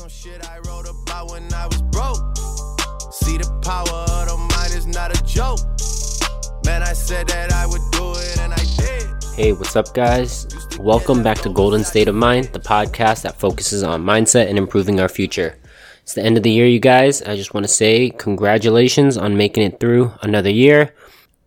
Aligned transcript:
some 0.00 0.08
shit 0.08 0.48
I 0.48 0.56
wrote 0.60 0.88
about 0.88 1.30
when 1.30 1.52
I 1.52 1.66
was 1.66 1.82
broke. 1.82 2.34
See 3.12 3.36
the 3.36 3.44
power 3.60 3.84
of 3.84 4.28
the 4.28 4.36
mind 4.56 4.72
is 4.72 4.86
not 4.86 5.14
a 5.14 5.22
joke. 5.24 5.60
Man, 6.64 6.82
I 6.82 6.94
said 6.94 7.28
that 7.28 7.52
I 7.52 7.66
would 7.66 7.82
do 7.92 8.12
it 8.12 8.38
and 8.38 8.50
I 8.50 8.64
did. 8.78 9.24
Hey, 9.34 9.52
what's 9.52 9.76
up, 9.76 9.92
guys? 9.92 10.46
Welcome 10.78 11.22
back 11.22 11.40
to 11.40 11.50
Golden 11.50 11.84
State 11.84 12.08
of 12.08 12.14
Mind, 12.14 12.46
the 12.46 12.60
podcast 12.60 13.20
that 13.22 13.38
focuses 13.38 13.82
on 13.82 14.02
mindset 14.02 14.48
and 14.48 14.56
improving 14.56 15.00
our 15.00 15.08
future. 15.08 15.58
It's 16.02 16.14
the 16.14 16.22
end 16.22 16.38
of 16.38 16.44
the 16.44 16.50
year, 16.50 16.66
you 16.66 16.80
guys. 16.80 17.20
I 17.20 17.36
just 17.36 17.52
want 17.52 17.64
to 17.64 17.72
say 17.72 18.08
congratulations 18.08 19.18
on 19.18 19.36
making 19.36 19.64
it 19.64 19.80
through 19.80 20.14
another 20.22 20.50
year. 20.50 20.94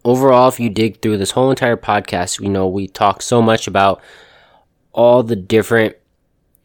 Overall, 0.05 0.49
if 0.49 0.59
you 0.59 0.69
dig 0.69 1.01
through 1.01 1.17
this 1.17 1.31
whole 1.31 1.49
entire 1.49 1.77
podcast, 1.77 2.39
you 2.39 2.49
know, 2.49 2.67
we 2.67 2.87
talk 2.87 3.23
so 3.23 3.41
much 3.41 3.65
about 3.65 3.99
all 4.91 5.23
the 5.23 5.35
different 5.35 5.95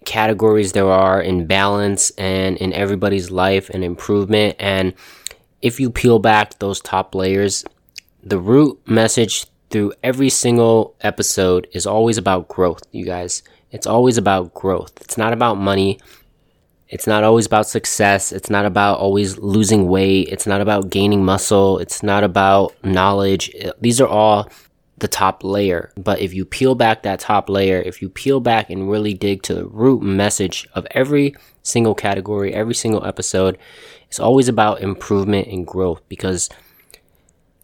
categories 0.08 0.72
there 0.72 0.90
are 0.90 1.20
in 1.20 1.46
balance 1.46 2.10
and 2.16 2.56
in 2.56 2.72
everybody's 2.72 3.30
life 3.30 3.68
and 3.68 3.84
improvement. 3.84 4.56
And 4.58 4.94
if 5.60 5.78
you 5.78 5.90
peel 5.90 6.18
back 6.18 6.58
those 6.58 6.80
top 6.80 7.14
layers, 7.14 7.62
the 8.22 8.38
root 8.38 8.80
message 8.86 9.44
through 9.68 9.92
every 10.02 10.30
single 10.30 10.96
episode 11.02 11.68
is 11.72 11.86
always 11.86 12.16
about 12.16 12.48
growth, 12.48 12.82
you 12.90 13.04
guys. 13.04 13.42
It's 13.70 13.86
always 13.86 14.16
about 14.16 14.54
growth. 14.54 14.92
It's 15.02 15.18
not 15.18 15.34
about 15.34 15.58
money. 15.58 16.00
It's 16.88 17.06
not 17.06 17.22
always 17.22 17.44
about 17.44 17.66
success. 17.66 18.32
It's 18.32 18.48
not 18.48 18.64
about 18.64 18.98
always 18.98 19.36
losing 19.36 19.88
weight. 19.88 20.30
It's 20.30 20.46
not 20.46 20.62
about 20.62 20.88
gaining 20.88 21.22
muscle. 21.22 21.78
It's 21.80 22.02
not 22.02 22.24
about 22.24 22.72
knowledge. 22.82 23.52
These 23.78 24.00
are 24.00 24.08
all 24.08 24.48
the 25.00 25.08
top 25.08 25.44
layer. 25.44 25.92
But 25.96 26.20
if 26.20 26.34
you 26.34 26.44
peel 26.44 26.74
back 26.74 27.02
that 27.02 27.20
top 27.20 27.48
layer, 27.48 27.80
if 27.80 28.02
you 28.02 28.08
peel 28.08 28.40
back 28.40 28.70
and 28.70 28.90
really 28.90 29.14
dig 29.14 29.42
to 29.44 29.54
the 29.54 29.66
root 29.66 30.02
message 30.02 30.66
of 30.74 30.86
every 30.92 31.34
single 31.62 31.94
category, 31.94 32.54
every 32.54 32.74
single 32.74 33.04
episode, 33.04 33.58
it's 34.08 34.20
always 34.20 34.48
about 34.48 34.80
improvement 34.80 35.48
and 35.48 35.66
growth 35.66 36.02
because 36.08 36.48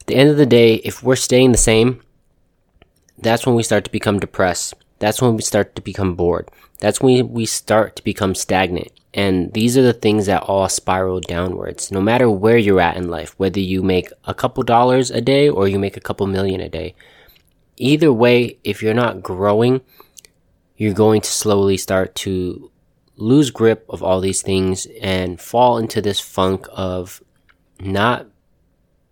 at 0.00 0.06
the 0.06 0.16
end 0.16 0.30
of 0.30 0.36
the 0.36 0.46
day, 0.46 0.74
if 0.77 1.02
we're 1.02 1.16
staying 1.16 1.52
the 1.52 1.58
same, 1.58 2.02
that's 3.18 3.46
when 3.46 3.55
we 3.55 3.62
start 3.62 3.84
to 3.84 3.90
become 3.90 4.18
depressed. 4.18 4.74
That's 4.98 5.22
when 5.22 5.36
we 5.36 5.42
start 5.42 5.74
to 5.77 5.82
become 5.82 6.14
bored. 6.14 6.50
That's 6.80 7.00
when 7.00 7.32
we 7.32 7.46
start 7.46 7.96
to 7.96 8.05
become 8.05 8.34
stagnant. 8.34 8.92
And 9.14 9.52
these 9.52 9.78
are 9.78 9.82
the 9.82 9.92
things 9.92 10.27
that 10.27 10.42
all 10.42 10.68
spiral 10.68 11.20
downwards. 11.20 11.92
No 11.92 12.00
matter 12.00 12.28
where 12.28 12.58
you're 12.58 12.80
at 12.80 12.96
in 12.96 13.08
life, 13.08 13.34
whether 13.38 13.60
you 13.60 13.82
make 13.82 14.08
a 14.24 14.34
couple 14.34 14.62
dollars 14.64 15.10
a 15.10 15.20
day 15.20 15.48
or 15.48 15.68
you 15.68 15.78
make 15.78 15.96
a 15.96 16.00
couple 16.00 16.27
million 16.27 16.60
a 16.60 16.68
day, 16.68 16.94
either 17.77 18.12
way, 18.12 18.58
if 18.64 18.83
you're 18.83 18.94
not 18.94 19.22
growing, 19.22 19.80
you're 20.77 20.94
going 20.94 21.20
to 21.20 21.30
slowly 21.30 21.77
start 21.77 22.14
to 22.17 22.70
lose 23.17 23.50
grip 23.50 23.86
of 23.89 24.03
all 24.03 24.20
these 24.20 24.42
things 24.42 24.86
and 25.00 25.41
fall 25.41 25.78
into 25.78 26.02
this 26.02 26.19
funk 26.19 26.67
of 26.72 27.22
not 27.80 28.27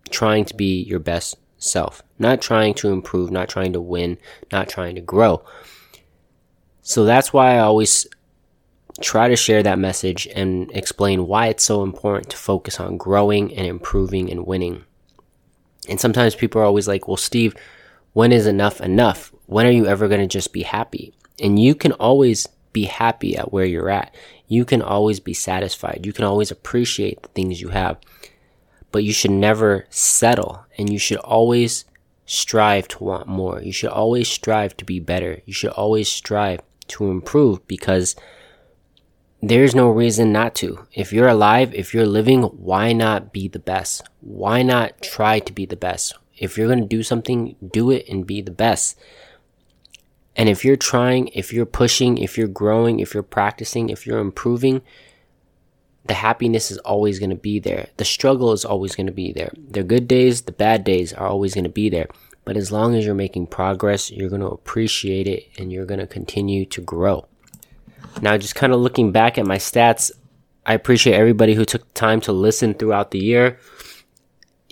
trying 0.09 0.45
to 0.45 0.55
be 0.55 0.83
your 0.83 0.99
best 0.99 1.37
self, 1.57 2.03
not 2.19 2.41
trying 2.41 2.73
to 2.73 2.89
improve, 2.89 3.31
not 3.31 3.49
trying 3.49 3.73
to 3.73 3.81
win, 3.81 4.17
not 4.51 4.67
trying 4.67 4.95
to 4.95 5.01
grow. 5.01 5.43
So 6.81 7.05
that's 7.05 7.31
why 7.31 7.55
I 7.55 7.59
always 7.59 8.05
try 9.01 9.27
to 9.29 9.35
share 9.35 9.63
that 9.63 9.79
message 9.79 10.27
and 10.35 10.69
explain 10.73 11.27
why 11.27 11.47
it's 11.47 11.63
so 11.63 11.81
important 11.81 12.29
to 12.29 12.37
focus 12.37 12.79
on 12.79 12.97
growing 12.97 13.53
and 13.55 13.65
improving 13.65 14.29
and 14.29 14.45
winning. 14.45 14.83
And 15.89 15.99
sometimes 15.99 16.35
people 16.35 16.61
are 16.61 16.65
always 16.65 16.87
like, 16.87 17.07
well, 17.07 17.17
Steve, 17.17 17.55
when 18.13 18.31
is 18.31 18.47
enough 18.47 18.79
enough? 18.79 19.33
When 19.47 19.65
are 19.65 19.71
you 19.71 19.87
ever 19.87 20.07
going 20.07 20.21
to 20.21 20.27
just 20.27 20.53
be 20.53 20.63
happy? 20.63 21.13
And 21.39 21.59
you 21.59 21.75
can 21.75 21.91
always 21.93 22.47
be 22.71 22.85
happy 22.85 23.37
at 23.37 23.51
where 23.51 23.65
you're 23.65 23.89
at. 23.89 24.15
You 24.47 24.65
can 24.65 24.81
always 24.81 25.19
be 25.19 25.33
satisfied. 25.33 26.05
You 26.05 26.13
can 26.13 26.25
always 26.25 26.51
appreciate 26.51 27.21
the 27.21 27.29
things 27.29 27.61
you 27.61 27.69
have. 27.69 27.97
But 28.91 29.03
you 29.03 29.13
should 29.13 29.31
never 29.31 29.85
settle 29.89 30.65
and 30.77 30.91
you 30.91 30.99
should 30.99 31.17
always 31.17 31.85
strive 32.25 32.87
to 32.89 33.03
want 33.03 33.27
more. 33.27 33.61
You 33.61 33.71
should 33.71 33.89
always 33.89 34.27
strive 34.27 34.77
to 34.77 34.85
be 34.85 34.99
better. 34.99 35.41
You 35.45 35.53
should 35.53 35.71
always 35.71 36.09
strive 36.09 36.61
to 36.89 37.09
improve 37.09 37.67
because 37.67 38.15
there's 39.41 39.75
no 39.75 39.89
reason 39.89 40.31
not 40.31 40.55
to. 40.55 40.87
If 40.93 41.11
you're 41.11 41.27
alive, 41.27 41.73
if 41.73 41.93
you're 41.93 42.05
living, 42.05 42.43
why 42.43 42.93
not 42.93 43.33
be 43.33 43.47
the 43.47 43.59
best? 43.59 44.03
Why 44.21 44.61
not 44.61 45.01
try 45.01 45.39
to 45.39 45.51
be 45.51 45.65
the 45.65 45.75
best? 45.75 46.15
If 46.43 46.57
you're 46.57 46.67
going 46.67 46.81
to 46.81 46.85
do 46.85 47.03
something, 47.03 47.55
do 47.71 47.89
it 47.89 48.07
and 48.09 48.27
be 48.27 48.41
the 48.41 48.51
best. 48.51 48.99
And 50.35 50.49
if 50.49 50.65
you're 50.65 50.75
trying, 50.75 51.29
if 51.29 51.53
you're 51.53 51.65
pushing, 51.65 52.17
if 52.17 52.37
you're 52.37 52.49
growing, 52.49 52.99
if 52.99 53.13
you're 53.13 53.23
practicing, 53.23 53.89
if 53.89 54.05
you're 54.05 54.19
improving, 54.19 54.81
the 56.05 56.15
happiness 56.15 56.69
is 56.69 56.79
always 56.79 57.17
going 57.17 57.29
to 57.29 57.35
be 57.37 57.59
there. 57.59 57.87
The 57.95 58.03
struggle 58.03 58.51
is 58.51 58.65
always 58.65 58.93
going 58.93 59.07
to 59.07 59.13
be 59.13 59.31
there. 59.31 59.53
The 59.69 59.83
good 59.83 60.05
days, 60.05 60.41
the 60.41 60.51
bad 60.51 60.83
days 60.83 61.13
are 61.13 61.27
always 61.27 61.53
going 61.53 61.63
to 61.63 61.69
be 61.69 61.89
there. 61.89 62.07
But 62.43 62.57
as 62.57 62.73
long 62.73 62.93
as 62.93 63.05
you're 63.05 63.15
making 63.15 63.47
progress, 63.47 64.11
you're 64.11 64.27
going 64.29 64.41
to 64.41 64.47
appreciate 64.47 65.27
it 65.27 65.47
and 65.57 65.71
you're 65.71 65.85
going 65.85 66.01
to 66.01 66.07
continue 66.07 66.65
to 66.65 66.81
grow. 66.81 67.25
Now, 68.21 68.35
just 68.37 68.55
kind 68.55 68.73
of 68.73 68.81
looking 68.81 69.13
back 69.13 69.37
at 69.37 69.45
my 69.45 69.57
stats, 69.57 70.11
I 70.65 70.73
appreciate 70.73 71.15
everybody 71.15 71.53
who 71.53 71.63
took 71.63 71.93
time 71.93 72.19
to 72.21 72.33
listen 72.33 72.73
throughout 72.73 73.11
the 73.11 73.19
year. 73.19 73.59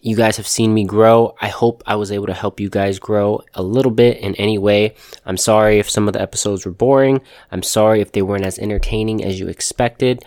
You 0.03 0.15
guys 0.15 0.37
have 0.37 0.47
seen 0.47 0.73
me 0.73 0.83
grow. 0.83 1.35
I 1.39 1.49
hope 1.49 1.83
I 1.85 1.95
was 1.95 2.11
able 2.11 2.25
to 2.25 2.33
help 2.33 2.59
you 2.59 2.69
guys 2.69 2.97
grow 2.97 3.43
a 3.53 3.61
little 3.61 3.91
bit 3.91 4.17
in 4.17 4.33
any 4.35 4.57
way. 4.57 4.95
I'm 5.27 5.37
sorry 5.37 5.77
if 5.77 5.91
some 5.91 6.07
of 6.07 6.13
the 6.13 6.21
episodes 6.21 6.65
were 6.65 6.71
boring. 6.71 7.21
I'm 7.51 7.61
sorry 7.61 8.01
if 8.01 8.11
they 8.11 8.23
weren't 8.23 8.45
as 8.45 8.57
entertaining 8.57 9.23
as 9.23 9.39
you 9.39 9.47
expected. 9.47 10.25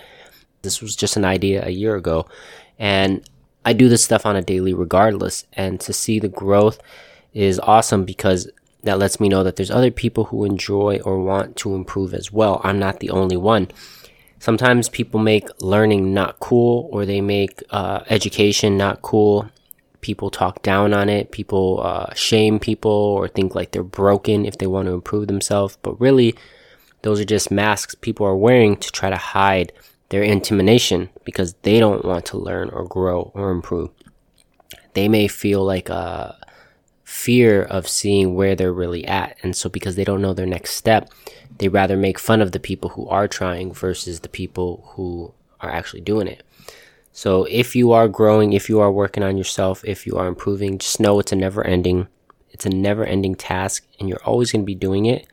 This 0.63 0.81
was 0.81 0.95
just 0.95 1.17
an 1.17 1.25
idea 1.25 1.67
a 1.67 1.71
year 1.71 1.97
ago. 1.97 2.29
And 2.79 3.29
I 3.65 3.73
do 3.73 3.89
this 3.89 4.05
stuff 4.05 4.25
on 4.25 4.37
a 4.37 4.43
daily 4.43 4.73
regardless. 4.73 5.45
And 5.55 5.81
to 5.81 5.93
see 5.93 6.21
the 6.21 6.29
growth 6.29 6.79
is 7.33 7.59
awesome 7.59 8.05
because 8.05 8.49
that 8.85 9.01
lets 9.01 9.19
me 9.19 9.29
know 9.29 9.43
that 9.43 9.57
there's 9.57 9.73
other 9.73 9.91
people 9.91 10.27
who 10.27 10.45
enjoy 10.45 11.01
or 11.05 11.21
want 11.21 11.57
to 11.57 11.75
improve 11.75 12.15
as 12.15 12.31
well. 12.31 12.61
I'm 12.63 12.79
not 12.79 13.01
the 13.01 13.11
only 13.11 13.37
one. 13.37 13.73
Sometimes 14.39 14.89
people 14.89 15.19
make 15.19 15.49
learning 15.61 16.15
not 16.15 16.39
cool 16.39 16.89
or 16.93 17.05
they 17.05 17.21
make 17.21 17.61
uh, 17.71 18.05
education 18.09 18.77
not 18.77 19.03
cool 19.03 19.51
people 20.05 20.29
talk 20.29 20.63
down 20.63 20.93
on 20.93 21.09
it, 21.09 21.31
people 21.31 21.81
uh, 21.83 22.13
shame 22.13 22.59
people 22.59 22.91
or 22.91 23.27
think 23.27 23.55
like 23.55 23.71
they're 23.71 23.83
broken 23.83 24.45
if 24.45 24.59
they 24.59 24.67
want 24.67 24.87
to 24.87 24.93
improve 24.93 25.29
themselves. 25.29 25.79
But 25.81 25.99
really, 25.99 26.35
those 27.01 27.21
are 27.21 27.25
just 27.25 27.51
masks 27.51 27.95
people 27.95 28.27
are 28.27 28.37
wearing 28.37 28.77
to 28.77 28.93
try 28.93 29.09
to 29.09 29.17
hide 29.17 29.73
their 30.11 30.23
intimidation 30.23 31.09
because 31.25 31.55
they 31.63 31.81
don't 31.81 32.05
want 32.05 32.27
to 32.27 32.37
learn 32.37 32.69
or 32.69 32.85
grow 32.85 33.33
or 33.35 33.51
improve. 33.51 33.89
They 34.93 35.09
may 35.09 35.27
feel 35.27 35.65
like 35.65 35.89
a 35.89 36.37
fear 37.03 37.63
of 37.63 37.89
seeing 37.89 38.35
where 38.35 38.55
they're 38.55 38.75
really 38.75 39.07
at. 39.07 39.39
And 39.43 39.57
so, 39.57 39.71
because 39.71 39.97
they 39.97 40.05
don't 40.05 40.21
know 40.21 40.35
their 40.35 40.45
next 40.45 40.75
step, 40.75 41.09
they 41.57 41.69
rather 41.69 41.97
make 41.97 42.19
fun 42.19 42.43
of 42.43 42.53
the 42.53 42.61
people 42.61 42.91
who 42.91 43.09
are 43.09 43.27
trying 43.27 43.73
versus 43.73 44.21
the 44.21 44.29
people 44.29 44.91
who 44.97 45.33
are 45.61 45.71
actually 45.71 46.03
doing 46.03 46.29
it. 46.29 46.43
So 47.17 47.45
if 47.45 47.77
you 47.77 47.93
are 47.93 48.09
growing, 48.09 48.55
if 48.55 48.69
you 48.69 48.81
are 48.81 48.91
working 48.91 49.23
on 49.23 49.39
yourself, 49.39 49.85
if 49.85 50.05
you 50.05 50.17
are 50.17 50.27
improving, 50.27 50.79
just 50.79 50.99
know 50.99 51.21
it's 51.21 51.31
a 51.31 51.37
never 51.37 51.65
ending, 51.65 52.09
it's 52.51 52.67
a 52.67 52.71
never 52.71 53.05
ending 53.05 53.37
task 53.37 53.87
and 54.01 54.09
you're 54.09 54.23
always 54.25 54.51
going 54.51 54.63
to 54.63 54.67
be 54.67 54.75
doing 54.75 55.07
it. 55.07 55.29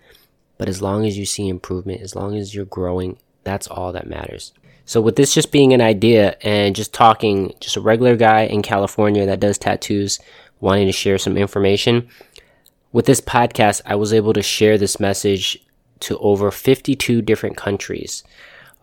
But 0.59 0.70
as 0.70 0.80
long 0.80 1.08
as 1.08 1.18
you 1.18 1.25
see 1.25 1.50
improvement, 1.50 2.02
as 2.02 2.16
long 2.16 2.38
as 2.38 2.53
you're 2.53 2.66
growing, 2.66 3.18
that's 3.44 3.68
all 3.68 3.91
that 3.94 4.06
matters. 4.06 4.53
So 4.86 5.02
with 5.02 5.16
this 5.16 5.34
just 5.34 5.52
being 5.52 5.74
an 5.74 5.81
idea 5.81 6.38
and 6.44 6.75
just 6.75 6.94
talking, 6.94 7.56
just 7.59 7.78
a 7.78 7.81
regular 7.81 8.16
guy 8.16 8.41
in 8.41 8.62
California 8.62 9.25
that 9.25 9.40
does 9.40 9.58
tattoos, 9.58 10.20
wanting 10.59 10.86
to 10.86 10.91
share 10.91 11.18
some 11.18 11.36
information. 11.36 12.08
With 12.91 13.08
this 13.08 13.22
podcast, 13.22 13.81
I 13.88 13.96
was 13.96 14.14
able 14.14 14.34
to 14.34 14.44
share 14.44 14.78
this 14.78 15.00
message 15.00 15.58
to 16.02 16.20
over 16.20 16.52
52 16.52 17.24
different 17.24 17.58
countries. 17.58 18.24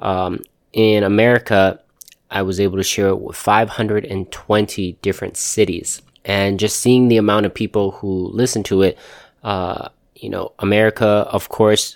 Um, 0.00 0.42
in 0.72 1.04
America, 1.04 1.80
I 2.30 2.42
was 2.42 2.60
able 2.60 2.76
to 2.76 2.82
share 2.82 3.08
it 3.08 3.20
with 3.20 3.36
520 3.36 4.92
different 5.02 5.36
cities. 5.36 6.02
And 6.24 6.60
just 6.60 6.80
seeing 6.80 7.08
the 7.08 7.16
amount 7.16 7.46
of 7.46 7.54
people 7.54 7.92
who 7.92 8.30
listen 8.32 8.62
to 8.64 8.82
it, 8.82 8.98
uh, 9.42 9.88
you 10.14 10.28
know, 10.28 10.52
America, 10.58 11.06
of 11.06 11.48
course, 11.48 11.94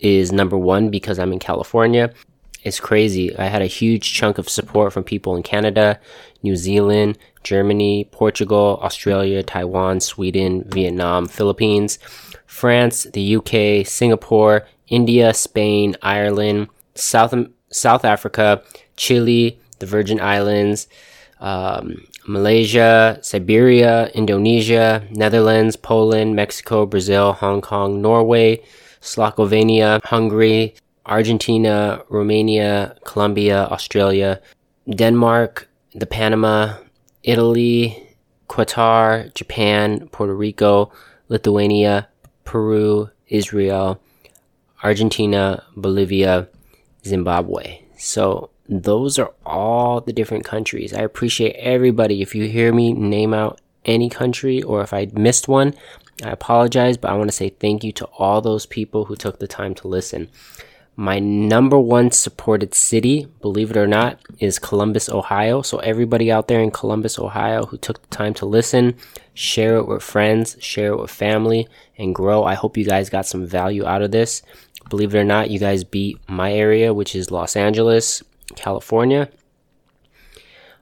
is 0.00 0.32
number 0.32 0.56
one 0.56 0.90
because 0.90 1.18
I'm 1.18 1.32
in 1.32 1.38
California. 1.38 2.12
It's 2.62 2.80
crazy. 2.80 3.36
I 3.36 3.46
had 3.46 3.60
a 3.60 3.66
huge 3.66 4.14
chunk 4.14 4.38
of 4.38 4.48
support 4.48 4.92
from 4.92 5.04
people 5.04 5.36
in 5.36 5.42
Canada, 5.42 6.00
New 6.42 6.56
Zealand, 6.56 7.18
Germany, 7.42 8.08
Portugal, 8.10 8.80
Australia, 8.82 9.42
Taiwan, 9.42 10.00
Sweden, 10.00 10.64
Vietnam, 10.68 11.26
Philippines, 11.26 11.98
France, 12.46 13.04
the 13.12 13.36
UK, 13.36 13.86
Singapore, 13.86 14.66
India, 14.88 15.34
Spain, 15.34 15.94
Ireland, 16.00 16.68
South, 16.94 17.34
South 17.70 18.04
Africa, 18.04 18.62
Chile, 18.96 19.58
the 19.84 19.90
Virgin 19.90 20.18
Islands, 20.20 20.88
um, 21.40 22.06
Malaysia, 22.26 23.18
Siberia, 23.20 24.08
Indonesia, 24.14 25.06
Netherlands, 25.10 25.76
Poland, 25.76 26.34
Mexico, 26.34 26.86
Brazil, 26.86 27.34
Hong 27.34 27.60
Kong, 27.60 28.00
Norway, 28.00 28.62
Slovenia, 29.02 30.02
Hungary, 30.04 30.74
Argentina, 31.04 32.02
Romania, 32.08 32.96
Colombia, 33.04 33.68
Australia, 33.70 34.40
Denmark, 34.88 35.68
the 35.94 36.06
Panama, 36.06 36.76
Italy, 37.22 38.02
Qatar, 38.48 39.32
Japan, 39.34 40.08
Puerto 40.12 40.34
Rico, 40.34 40.90
Lithuania, 41.28 42.08
Peru, 42.44 43.10
Israel, 43.28 44.00
Argentina, 44.82 45.62
Bolivia, 45.76 46.48
Zimbabwe. 47.04 47.82
So 47.98 48.50
those 48.68 49.18
are 49.18 49.32
all 49.44 50.00
the 50.00 50.12
different 50.12 50.44
countries. 50.44 50.94
I 50.94 51.02
appreciate 51.02 51.54
everybody. 51.56 52.22
If 52.22 52.34
you 52.34 52.48
hear 52.48 52.72
me 52.72 52.92
name 52.92 53.34
out 53.34 53.60
any 53.84 54.08
country 54.08 54.62
or 54.62 54.80
if 54.82 54.94
I 54.94 55.08
missed 55.12 55.48
one, 55.48 55.74
I 56.22 56.30
apologize, 56.30 56.96
but 56.96 57.10
I 57.10 57.16
want 57.16 57.28
to 57.28 57.36
say 57.36 57.50
thank 57.50 57.84
you 57.84 57.92
to 57.92 58.06
all 58.18 58.40
those 58.40 58.66
people 58.66 59.06
who 59.06 59.16
took 59.16 59.38
the 59.38 59.48
time 59.48 59.74
to 59.76 59.88
listen. 59.88 60.30
My 60.96 61.18
number 61.18 61.76
one 61.76 62.12
supported 62.12 62.72
city, 62.72 63.26
believe 63.42 63.72
it 63.72 63.76
or 63.76 63.86
not, 63.86 64.20
is 64.38 64.60
Columbus, 64.60 65.08
Ohio. 65.08 65.60
So, 65.60 65.78
everybody 65.78 66.30
out 66.30 66.46
there 66.46 66.60
in 66.60 66.70
Columbus, 66.70 67.18
Ohio 67.18 67.66
who 67.66 67.76
took 67.76 68.00
the 68.00 68.16
time 68.16 68.32
to 68.34 68.46
listen, 68.46 68.94
share 69.34 69.76
it 69.76 69.88
with 69.88 70.04
friends, 70.04 70.56
share 70.60 70.92
it 70.92 71.00
with 71.00 71.10
family, 71.10 71.66
and 71.98 72.14
grow. 72.14 72.44
I 72.44 72.54
hope 72.54 72.76
you 72.76 72.84
guys 72.84 73.10
got 73.10 73.26
some 73.26 73.44
value 73.44 73.84
out 73.84 74.02
of 74.02 74.12
this. 74.12 74.42
Believe 74.88 75.12
it 75.16 75.18
or 75.18 75.24
not, 75.24 75.50
you 75.50 75.58
guys 75.58 75.82
beat 75.82 76.20
my 76.28 76.52
area, 76.52 76.94
which 76.94 77.16
is 77.16 77.32
Los 77.32 77.56
Angeles, 77.56 78.22
California. 78.56 79.30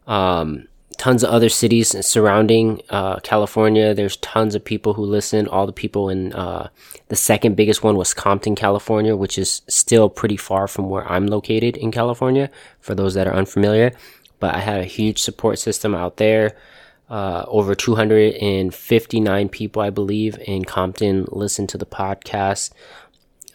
Um, 0.06 0.68
tons 0.98 1.24
of 1.24 1.30
other 1.30 1.48
cities 1.48 1.94
surrounding 2.06 2.80
uh, 2.90 3.16
California. 3.20 3.94
There's 3.94 4.16
tons 4.18 4.54
of 4.54 4.64
people 4.64 4.94
who 4.94 5.04
listen. 5.04 5.48
All 5.48 5.66
the 5.66 5.72
people 5.72 6.08
in 6.08 6.32
uh, 6.32 6.68
the 7.08 7.16
second 7.16 7.56
biggest 7.56 7.82
one 7.82 7.96
was 7.96 8.14
Compton, 8.14 8.54
California, 8.54 9.16
which 9.16 9.38
is 9.38 9.62
still 9.68 10.08
pretty 10.08 10.36
far 10.36 10.68
from 10.68 10.88
where 10.88 11.10
I'm 11.10 11.26
located 11.26 11.76
in 11.76 11.90
California. 11.90 12.50
For 12.80 12.94
those 12.94 13.14
that 13.14 13.26
are 13.26 13.34
unfamiliar, 13.34 13.92
but 14.38 14.54
I 14.54 14.58
had 14.58 14.80
a 14.80 14.84
huge 14.84 15.20
support 15.20 15.58
system 15.58 15.94
out 15.94 16.18
there. 16.18 16.56
Uh, 17.10 17.44
over 17.48 17.74
259 17.74 19.48
people, 19.50 19.82
I 19.82 19.90
believe, 19.90 20.38
in 20.46 20.64
Compton 20.64 21.26
listened 21.30 21.68
to 21.70 21.78
the 21.78 21.84
podcast. 21.84 22.70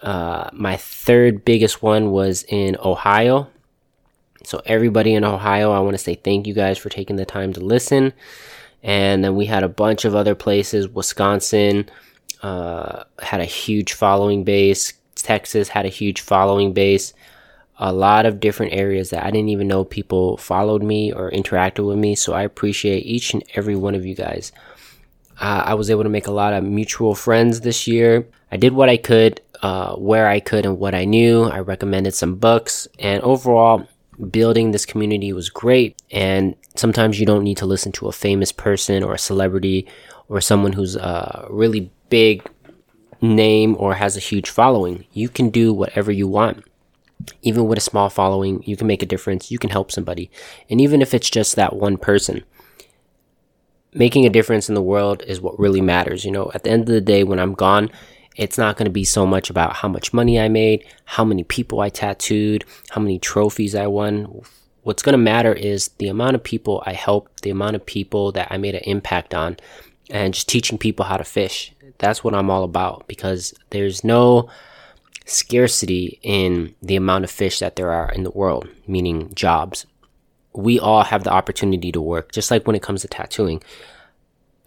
Uh, 0.02 0.50
my 0.54 0.78
third 0.78 1.44
biggest 1.44 1.82
one 1.82 2.12
was 2.12 2.44
in 2.50 2.78
Ohio. 2.84 3.48
So, 4.44 4.62
everybody 4.66 5.14
in 5.14 5.24
Ohio, 5.24 5.72
I 5.72 5.80
want 5.80 5.96
to 5.96 6.04
say 6.04 6.16
thank 6.16 6.48
you 6.48 6.54
guys 6.54 6.78
for 6.78 6.90
taking 6.90 7.16
the 7.16 7.26
time 7.26 7.54
to 7.54 7.60
listen. 7.60 8.14
And 8.84 9.24
then 9.24 9.36
we 9.36 9.46
had 9.46 9.64
a 9.64 9.70
bunch 9.70 10.06
of 10.06 10.16
other 10.16 10.36
places. 10.36 10.88
Wisconsin 10.88 11.90
uh, 12.44 13.04
had 13.20 13.42
a 13.42 13.46
huge 13.46 13.94
following 13.94 14.44
base. 14.44 14.94
Texas 15.16 15.70
had 15.70 15.86
a 15.86 15.90
huge 15.90 16.22
following 16.22 16.74
base. 16.74 17.14
A 17.80 17.92
lot 17.92 18.26
of 18.26 18.40
different 18.40 18.74
areas 18.74 19.10
that 19.10 19.24
I 19.24 19.32
didn't 19.32 19.50
even 19.50 19.68
know 19.68 19.84
people 19.84 20.38
followed 20.38 20.82
me 20.82 21.12
or 21.12 21.30
interacted 21.32 21.86
with 21.86 21.98
me. 21.98 22.16
So, 22.16 22.34
I 22.34 22.44
appreciate 22.44 23.06
each 23.06 23.34
and 23.34 23.44
every 23.56 23.76
one 23.76 23.96
of 23.96 24.06
you 24.06 24.16
guys. 24.16 24.52
Uh, 25.40 25.64
I 25.66 25.74
was 25.76 25.90
able 25.90 26.04
to 26.04 26.10
make 26.10 26.28
a 26.28 26.32
lot 26.32 26.54
of 26.54 26.64
mutual 26.64 27.14
friends 27.14 27.62
this 27.62 27.88
year. 27.88 28.28
I 28.52 28.58
did 28.58 28.74
what 28.74 28.90
I 28.90 28.98
could, 28.98 29.42
uh, 29.62 29.96
where 29.96 30.28
I 30.28 30.40
could, 30.40 30.66
and 30.66 30.80
what 30.80 30.96
I 30.96 31.06
knew. 31.06 31.44
I 31.44 31.60
recommended 31.60 32.14
some 32.14 32.36
books, 32.36 32.88
and 32.98 33.22
overall, 33.22 33.88
building 34.32 34.72
this 34.72 34.86
community 34.86 35.34
was 35.34 35.50
great. 35.50 36.02
And 36.12 36.56
sometimes 36.76 37.20
you 37.20 37.26
don't 37.26 37.44
need 37.44 37.58
to 37.58 37.66
listen 37.66 37.92
to 37.94 38.08
a 38.08 38.12
famous 38.12 38.52
person 38.52 39.04
or 39.04 39.14
a 39.14 39.20
celebrity 39.20 39.88
or 40.30 40.42
someone 40.42 40.74
who's 40.74 40.96
a 40.96 41.48
really 41.50 41.92
big 42.10 42.50
name 43.22 43.76
or 43.80 43.96
has 43.96 44.18
a 44.18 44.22
huge 44.22 44.50
following. 44.50 45.06
You 45.14 45.30
can 45.30 45.50
do 45.50 45.74
whatever 45.74 46.12
you 46.12 46.28
want. 46.28 46.64
Even 47.42 47.68
with 47.68 47.78
a 47.78 47.82
small 47.82 48.10
following, 48.10 48.64
you 48.64 48.78
can 48.78 48.88
make 48.88 49.02
a 49.02 49.08
difference. 49.08 49.52
You 49.52 49.58
can 49.60 49.70
help 49.70 49.92
somebody. 49.92 50.30
And 50.70 50.80
even 50.80 51.02
if 51.02 51.14
it's 51.14 51.30
just 51.30 51.56
that 51.56 51.76
one 51.76 51.98
person, 51.98 52.44
making 53.94 54.26
a 54.26 54.30
difference 54.30 54.70
in 54.70 54.76
the 54.76 54.82
world 54.82 55.24
is 55.26 55.42
what 55.42 55.60
really 55.60 55.82
matters. 55.82 56.24
You 56.26 56.32
know, 56.32 56.52
at 56.54 56.64
the 56.64 56.70
end 56.70 56.84
of 56.84 56.88
the 56.94 57.02
day, 57.02 57.24
when 57.24 57.40
I'm 57.40 57.54
gone, 57.54 57.90
it's 58.38 58.58
not 58.58 58.78
going 58.78 58.86
to 58.86 58.92
be 58.92 59.04
so 59.04 59.26
much 59.26 59.50
about 59.50 59.74
how 59.74 59.88
much 59.88 60.14
money 60.14 60.40
I 60.40 60.48
made, 60.48 60.86
how 61.06 61.26
many 61.26 61.44
people 61.44 61.82
I 61.82 61.90
tattooed, 61.90 62.64
how 62.90 63.02
many 63.02 63.18
trophies 63.18 63.76
I 63.76 63.88
won. 63.88 64.42
What's 64.84 65.02
going 65.02 65.14
to 65.14 65.18
matter 65.18 65.52
is 65.52 65.90
the 65.98 66.08
amount 66.08 66.36
of 66.36 66.44
people 66.44 66.84
I 66.86 66.94
helped, 66.94 67.42
the 67.42 67.50
amount 67.50 67.76
of 67.76 67.86
people 67.86 68.32
that 68.34 68.48
I 68.52 68.58
made 68.58 68.76
an 68.76 68.84
impact 68.84 69.34
on, 69.34 69.58
and 70.10 70.34
just 70.34 70.48
teaching 70.48 70.78
people 70.78 71.06
how 71.06 71.18
to 71.18 71.24
fish. 71.24 71.74
That's 71.98 72.24
what 72.24 72.36
I'm 72.36 72.50
all 72.50 72.64
about 72.64 73.08
because 73.08 73.56
there's 73.72 74.04
no 74.04 74.50
scarcity 75.26 76.20
in 76.22 76.76
the 76.82 76.96
amount 76.96 77.24
of 77.24 77.32
fish 77.32 77.60
that 77.60 77.76
there 77.76 77.92
are 77.92 78.12
in 78.12 78.24
the 78.24 78.32
world, 78.32 78.68
meaning 78.88 79.34
jobs. 79.34 79.88
We 80.54 80.80
all 80.80 81.04
have 81.04 81.24
the 81.24 81.34
opportunity 81.34 81.92
to 81.92 82.00
work, 82.00 82.32
just 82.32 82.52
like 82.52 82.66
when 82.68 82.76
it 82.76 82.84
comes 82.84 83.02
to 83.02 83.08
tattooing. 83.08 83.64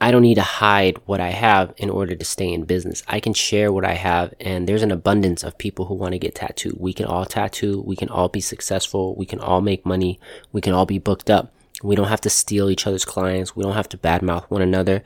I 0.02 0.10
don't 0.10 0.22
need 0.22 0.36
to 0.36 0.42
hide 0.42 0.96
what 1.04 1.20
I 1.20 1.28
have 1.28 1.74
in 1.76 1.90
order 1.90 2.16
to 2.16 2.24
stay 2.24 2.50
in 2.50 2.64
business. 2.64 3.02
I 3.06 3.20
can 3.20 3.34
share 3.34 3.70
what 3.70 3.84
I 3.84 3.92
have, 3.92 4.32
and 4.40 4.66
there's 4.66 4.82
an 4.82 4.90
abundance 4.90 5.42
of 5.44 5.58
people 5.58 5.84
who 5.84 5.94
want 5.94 6.12
to 6.12 6.18
get 6.18 6.34
tattooed. 6.34 6.76
We 6.78 6.94
can 6.94 7.04
all 7.04 7.26
tattoo, 7.26 7.82
we 7.86 7.96
can 7.96 8.08
all 8.08 8.28
be 8.30 8.40
successful, 8.40 9.14
we 9.14 9.26
can 9.26 9.40
all 9.40 9.60
make 9.60 9.84
money, 9.84 10.18
we 10.52 10.62
can 10.62 10.72
all 10.72 10.86
be 10.86 10.98
booked 10.98 11.28
up. 11.28 11.52
We 11.82 11.96
don't 11.96 12.08
have 12.08 12.22
to 12.22 12.30
steal 12.30 12.70
each 12.70 12.86
other's 12.86 13.04
clients, 13.04 13.54
we 13.54 13.62
don't 13.62 13.74
have 13.74 13.90
to 13.90 13.98
badmouth 13.98 14.44
one 14.44 14.62
another. 14.62 15.02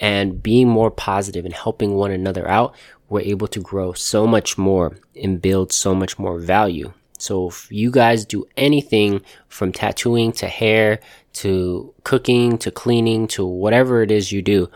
And 0.00 0.42
being 0.42 0.68
more 0.68 0.90
positive 0.90 1.44
and 1.44 1.54
helping 1.54 1.94
one 1.94 2.10
another 2.10 2.48
out, 2.48 2.74
we're 3.08 3.20
able 3.20 3.46
to 3.48 3.60
grow 3.60 3.92
so 3.92 4.26
much 4.26 4.58
more 4.58 4.96
and 5.14 5.40
build 5.40 5.72
so 5.72 5.94
much 5.94 6.18
more 6.18 6.40
value. 6.40 6.92
So 7.18 7.48
if 7.50 7.70
you 7.70 7.92
guys 7.92 8.24
do 8.24 8.46
anything 8.56 9.20
from 9.46 9.70
tattooing 9.70 10.32
to 10.32 10.48
hair 10.48 10.98
to 11.34 11.94
cooking 12.04 12.58
to 12.58 12.70
cleaning 12.70 13.26
to 13.28 13.44
whatever 13.44 14.02
it 14.02 14.10
is 14.10 14.32
you 14.32 14.42
do, 14.42 14.70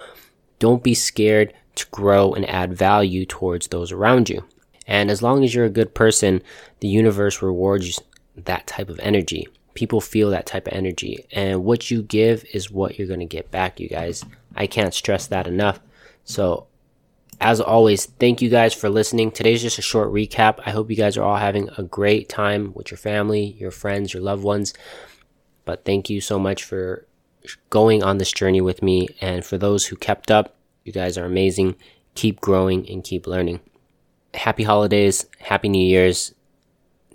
don't 0.59 0.83
be 0.83 0.95
scared 0.95 1.53
to 1.75 1.87
grow 1.91 2.33
and 2.33 2.49
add 2.49 2.75
value 2.75 3.27
towards 3.27 3.69
those 3.69 3.93
around 3.93 4.29
you. 4.29 4.45
And 4.87 5.11
as 5.11 5.23
long 5.23 5.45
as 5.45 5.55
you're 5.55 5.65
a 5.65 5.71
good 5.71 5.95
person, 5.95 6.43
the 6.81 6.89
universe 6.89 7.43
rewards 7.43 8.01
that 8.37 8.67
type 8.67 8.89
of 8.89 9.01
energy. 9.01 9.49
People 9.75 10.01
feel 10.01 10.31
that 10.31 10.47
type 10.47 10.67
of 10.67 10.73
energy. 10.73 11.27
And 11.33 11.65
what 11.65 11.91
you 11.91 12.03
give 12.03 12.45
is 12.53 12.71
what 12.71 12.99
you're 12.99 13.09
going 13.09 13.21
to 13.21 13.27
get 13.27 13.51
back, 13.51 13.79
you 13.81 13.89
guys. 13.89 14.25
I 14.55 14.67
can't 14.67 14.95
stress 14.95 15.27
that 15.27 15.47
enough. 15.47 15.81
So, 16.25 16.67
as 17.41 17.61
always, 17.61 18.07
thank 18.07 18.41
you 18.41 18.49
guys 18.49 18.73
for 18.73 18.89
listening. 18.89 19.31
Today's 19.31 19.61
just 19.61 19.79
a 19.79 19.83
short 19.83 20.11
recap. 20.11 20.61
I 20.65 20.71
hope 20.71 20.89
you 20.89 20.97
guys 20.97 21.19
are 21.19 21.23
all 21.23 21.37
having 21.37 21.69
a 21.77 21.83
great 21.83 22.31
time 22.31 22.73
with 22.75 22.91
your 22.91 22.97
family, 22.97 23.57
your 23.59 23.71
friends, 23.71 24.15
your 24.15 24.23
loved 24.23 24.43
ones. 24.43 24.73
But 25.67 25.85
thank 25.85 26.09
you 26.09 26.23
so 26.23 26.39
much 26.39 26.65
for 26.65 27.07
going 27.69 28.03
on 28.03 28.17
this 28.17 28.33
journey 28.33 28.63
with 28.63 28.83
me. 28.83 29.09
And 29.21 29.45
for 29.45 29.59
those 29.59 29.87
who 29.87 29.97
kept 29.97 30.31
up, 30.31 30.57
you 30.85 30.93
guys 30.93 31.19
are 31.19 31.27
amazing. 31.27 31.77
Keep 32.15 32.41
growing 32.41 32.89
and 32.89 33.05
keep 33.05 33.27
learning. 33.27 33.61
Happy 34.33 34.63
holidays. 34.63 35.27
Happy 35.39 35.69
New 35.69 35.87
Year's. 35.87 36.35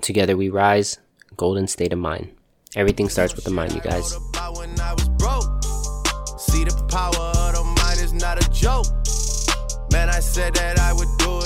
Together 0.02 0.38
we 0.38 0.50
rise. 0.50 1.00
Golden 1.36 1.66
state 1.66 1.94
of 1.94 2.00
mind. 2.00 2.34
Everything 2.76 3.10
starts 3.10 3.36
with 3.36 3.46
the 3.46 3.52
mind, 3.52 3.74
you 3.74 3.82
guys. 3.82 4.12
See 6.38 6.64
the 6.64 6.86
power 6.90 7.32
of 7.48 7.54
the 7.54 7.64
mind 7.84 8.00
is 8.02 8.14
not 8.14 8.38
a 8.38 8.50
joke. 8.52 8.86
Man, 9.92 10.10
I 10.10 10.20
said 10.20 10.54
that 10.56 10.80
I 10.80 10.94
would 10.94 11.10
do 11.18 11.41